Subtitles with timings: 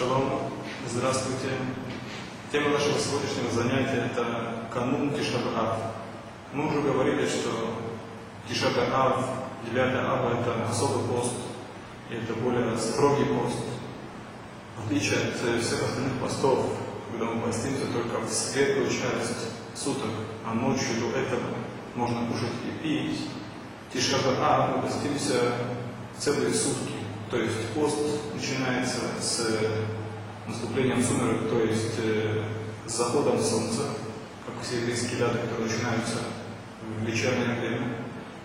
[0.00, 0.30] Шалом,
[0.88, 1.50] здравствуйте.
[2.50, 5.76] Тема нашего сегодняшнего занятия– это канун Тишабаав.
[6.54, 7.74] Мы уже говорили, что
[8.48, 9.26] Тишабаав,
[9.70, 11.34] 9 Ава– это особый пост,
[12.08, 13.58] и это более строгий пост.
[14.78, 16.78] В отличие от всех остальных постов,
[17.10, 20.12] когда мы постимся только в светлую часть суток,
[20.46, 21.42] а ночью до этого
[21.94, 23.28] можно кушать и пить,
[23.92, 25.52] Тишабаав мы постимся
[26.18, 26.89] целые сутки.
[27.30, 27.96] То есть пост
[28.34, 29.46] начинается с
[30.48, 32.42] наступлением сумерек, то есть э,
[32.86, 33.82] с заходом солнца,
[34.44, 36.18] как все еврейские даты, которые начинаются
[36.82, 37.96] в вечернее время,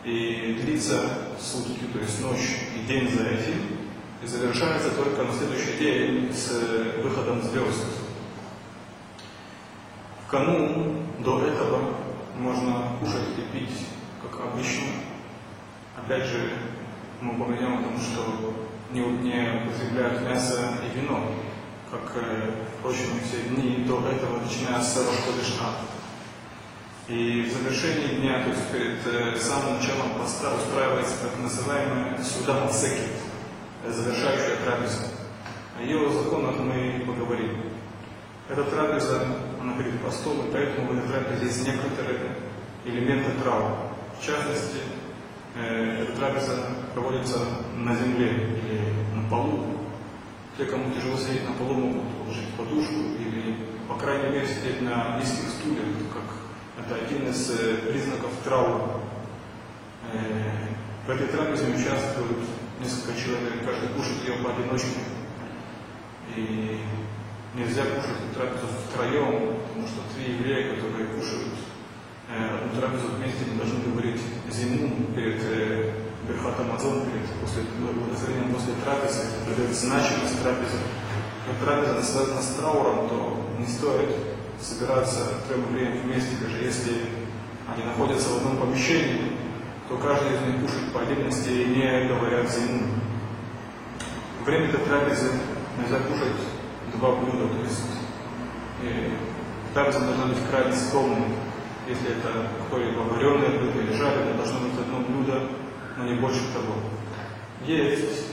[0.04, 1.02] и длится
[1.40, 3.56] сутки, то есть ночь и день за этим,
[4.22, 6.52] и завершается только на следующий день с
[7.02, 7.86] выходом звезд.
[10.28, 11.96] В канун до этого
[12.38, 13.88] можно кушать и пить,
[14.22, 14.90] как обычно.
[15.98, 16.54] Опять же,
[17.20, 18.54] мы упомянем о том, что
[18.92, 21.32] не, не употребляют мясо и вино,
[21.90, 25.70] как, э, впрочем, все дни до этого, начиная с Рошходышна.
[27.08, 32.62] И в завершении дня, то есть перед э, самым началом поста, устраивается так называемая суда
[32.62, 33.10] Мацеки,
[33.88, 35.08] завершающая трапеза.
[35.78, 37.62] О ее законах мы поговорим.
[38.50, 39.24] Эта трапеза,
[39.62, 42.36] она перед постом, и поэтому в этой тропезе есть некоторые
[42.86, 43.76] элементы траура.
[44.20, 44.78] В частности,
[45.56, 46.58] э, эта трапеза
[46.96, 47.40] проводится
[47.76, 48.82] на земле или
[49.14, 49.66] на полу.
[50.58, 53.58] Те, кому тяжело сидеть на полу, могут положить подушку или,
[53.90, 59.02] по крайней мере, сидеть на низких стульях, как это один из э, признаков траура.
[60.14, 60.70] Э,
[61.06, 62.40] в этой трапезе участвуют
[62.80, 65.00] несколько человек, каждый кушает ее поодиночке.
[66.36, 66.80] И
[67.54, 71.56] нельзя кушать эту трапезу втроем, потому что три еврея, которые кушают
[72.30, 75.42] э, одну трапезу вместе, не должны говорить зиму перед
[76.56, 80.78] Берхат Амазон перед после благословением после трапезы, придает значимость трапезы.
[81.46, 84.10] Как трапеза связана с трауром, то не стоит
[84.60, 86.94] собираться трем евреям вместе, даже если
[87.68, 89.34] они находятся в одном помещении,
[89.90, 92.84] то каждый из них кушает по отдельности и не говорят зиму.
[94.46, 95.32] Время этой трапезы
[95.78, 96.40] нельзя кушать
[96.96, 97.82] два блюда, то есть
[98.82, 99.14] и
[99.74, 101.28] трапеза должна быть крайне скромной.
[101.88, 105.50] Если это какое-либо вареное блюдо или жареное, должно быть одно блюдо,
[105.98, 106.76] но не больше того.
[107.66, 108.28] Есть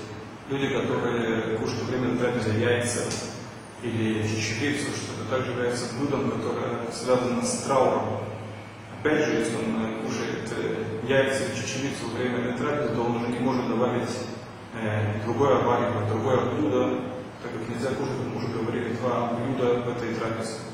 [0.49, 3.00] люди, которые кушают время трапезы яйца
[3.83, 8.21] или чечевицу, что это также является блюдом, которое связано с трауром.
[9.00, 10.53] Опять же, если он кушает
[11.09, 14.11] яйца или чечевицу во время этой трапезы, то он уже не может добавить
[14.81, 17.00] э, другое варево, другое блюдо,
[17.43, 20.72] так как нельзя кушать, мы уже говорили, два блюда в этой трапезе.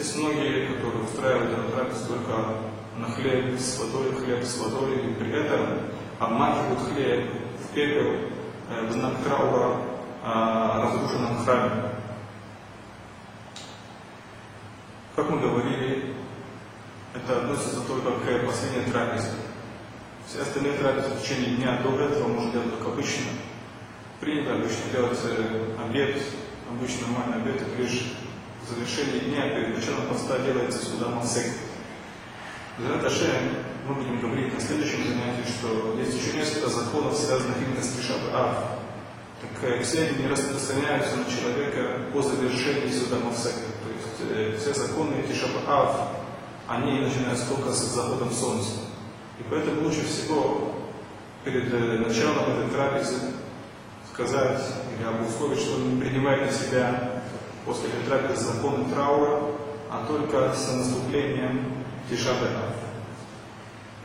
[0.00, 2.54] Есть многие, которые устраивают трапезу только
[2.96, 5.60] на хлеб с водой, хлеб с водой, и при этом
[6.18, 7.30] обмакивают хлеб
[7.62, 8.06] в пепел
[8.70, 9.76] э, в знак траура
[10.24, 11.82] о разрушенном храме.
[15.16, 16.14] Как мы говорили,
[17.14, 19.32] это относится только к последней трапезе.
[20.26, 23.26] Все остальные трапезы в течение дня до этого можно делать как обычно.
[24.18, 25.18] Принято обычно делать
[25.78, 26.22] обед,
[26.70, 28.14] обычно нормальный обед, это лишь
[28.70, 31.46] в завершении дня, перед началом поста делается сюда масек.
[32.78, 33.12] Зрат
[33.86, 38.20] мы будем говорить на следующем занятии, что есть еще несколько законов, связанных именно с Тишаб
[38.32, 38.56] Ав.
[39.40, 43.56] Так все они не распространяются на человека по завершении суда Мавсека.
[43.82, 46.10] То есть э, все законы Тишаб Ав,
[46.68, 48.72] они начинаются только с заходом солнца.
[49.40, 50.74] И поэтому лучше всего
[51.44, 53.16] перед э, началом этой трапезы
[54.12, 54.62] сказать
[54.96, 57.09] или обусловить, что он не принимает на себя
[57.64, 59.42] после этой трапезы законы траура,
[59.90, 61.74] а только с наступлением
[62.08, 62.74] Тишабеав.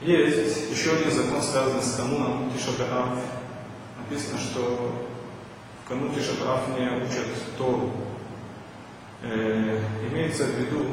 [0.02, 3.20] Есть еще один закон, связанный с кануном Тишабеав.
[4.00, 4.92] Написано, что
[5.84, 7.92] в канун Тишабеав не учат Тору.
[9.24, 9.80] Э,
[10.12, 10.86] имеется в виду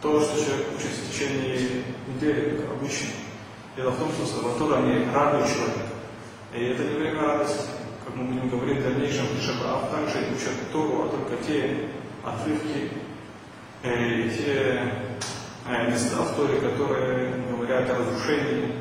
[0.00, 3.10] то, что человек учит в течение недели, как обычно.
[3.76, 5.92] Дело в том, что Саватора не радует человека.
[6.54, 7.68] И это не время радости.
[8.04, 11.88] Как мы будем говорить в дальнейшем, Тишабеав также учат Тору, а только те
[12.24, 12.90] отрывки,
[13.84, 14.92] э, те
[15.68, 18.74] э, места в Торе, которые говорят о разрушении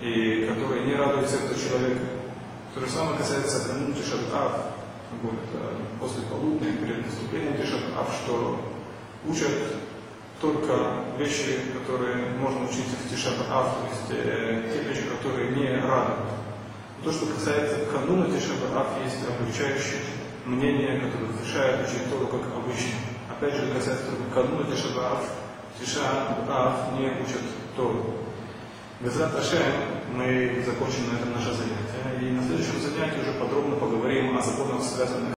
[0.00, 2.00] и которые не радуют сердце человека.
[2.74, 4.72] То же самое касается канун Тишатав,
[6.00, 8.60] после полудня, перед наступлением Тишатав, что
[9.28, 9.76] учат
[10.40, 16.45] только вещи, которые можно учить в Тишатав, то есть э, те вещи, которые не радуют.
[17.06, 20.00] То, что касается кануна Тишатав, есть облегчающее
[20.44, 22.98] мнение, которое разрешает учить Тору как обычно.
[23.30, 25.22] Опять же, касается только кануна Тишатав,
[25.78, 26.00] Тиша
[26.48, 27.42] Ав не учат
[27.76, 28.06] Тору.
[28.98, 29.62] Безрат Ашем
[30.14, 32.26] мы закончим на этом наше занятие.
[32.26, 35.35] И на следующем занятии уже подробно поговорим о законах, связанных